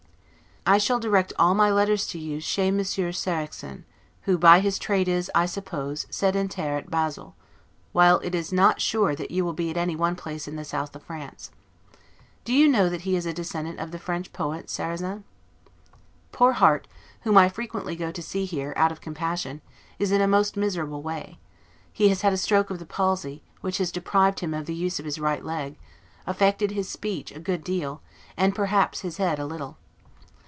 I 0.63 0.77
shall 0.77 0.99
direct 0.99 1.33
all 1.39 1.55
my 1.55 1.71
letters 1.71 2.05
to 2.09 2.19
you 2.19 2.39
'Chez 2.39 2.69
Monsieur 2.71 3.11
Sarraxin', 3.11 3.83
who 4.21 4.37
by 4.37 4.59
his 4.59 4.77
trade 4.77 5.07
is, 5.07 5.29
I 5.33 5.47
suppose, 5.47 6.05
'sedentaire' 6.11 6.77
at 6.77 6.91
Basle, 6.91 7.35
while 7.93 8.19
it 8.19 8.35
is 8.35 8.53
not 8.53 8.79
sure 8.79 9.15
that 9.15 9.31
you 9.31 9.43
will 9.43 9.53
be 9.53 9.71
at 9.71 9.75
any 9.75 9.95
one 9.95 10.15
place 10.15 10.47
in 10.47 10.57
the 10.57 10.63
south 10.63 10.95
of 10.95 11.01
France. 11.01 11.49
Do 12.45 12.53
you 12.53 12.67
know 12.67 12.89
that 12.89 13.01
he 13.01 13.15
is 13.15 13.25
a 13.25 13.33
descendant 13.33 13.79
of 13.79 13.89
the 13.89 13.97
French 13.97 14.31
poet 14.33 14.67
Sarrazin? 14.69 15.23
Poor 16.31 16.51
Harte, 16.53 16.87
whom 17.21 17.39
I 17.39 17.49
frequently 17.49 17.95
go 17.95 18.11
to 18.11 18.21
see 18.21 18.45
here, 18.45 18.73
out 18.77 18.91
of 18.91 19.01
compassion, 19.01 19.61
is 19.97 20.11
in 20.11 20.21
a 20.21 20.27
most 20.27 20.55
miserable 20.55 21.01
way; 21.01 21.39
he 21.91 22.09
has 22.09 22.21
had 22.21 22.33
a 22.33 22.37
stroke 22.37 22.69
of 22.69 22.77
the 22.77 22.85
palsy, 22.85 23.41
which 23.61 23.79
has 23.79 23.91
deprived 23.91 24.41
him 24.41 24.53
of 24.53 24.67
the 24.67 24.75
use 24.75 24.99
of 24.99 25.05
his 25.05 25.19
right 25.19 25.43
leg, 25.43 25.79
affected 26.27 26.69
his 26.69 26.87
speech 26.87 27.31
a 27.31 27.39
good 27.39 27.63
deal, 27.63 28.03
and 28.37 28.53
perhaps 28.53 29.01
his 29.01 29.17
head 29.17 29.39
a 29.39 29.47
little. 29.47 29.79